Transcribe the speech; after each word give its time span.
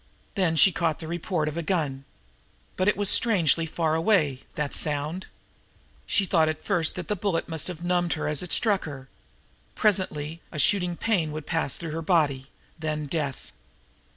Then 0.33 0.55
she 0.55 0.71
caught 0.71 0.97
the 0.97 1.07
report 1.07 1.47
of 1.47 1.57
a 1.57 1.61
gun. 1.61 2.05
But 2.75 2.87
it 2.87 2.97
was 2.97 3.07
strangely 3.07 3.67
far 3.67 3.93
away, 3.93 4.39
that 4.55 4.73
sound. 4.73 5.27
She 6.07 6.25
thought 6.25 6.49
at 6.49 6.63
first 6.65 6.95
that 6.95 7.07
the 7.07 7.15
bullet 7.15 7.47
must 7.47 7.67
have 7.67 7.83
numbed, 7.83 8.17
as 8.17 8.41
it 8.41 8.51
struck 8.51 8.85
her. 8.85 9.09
Presently 9.75 10.41
a 10.51 10.57
shooting 10.57 10.95
pain 10.97 11.31
would 11.31 11.45
pass 11.45 11.77
through 11.77 11.91
her 11.91 12.01
body 12.01 12.47
then 12.79 13.05
death. 13.05 13.51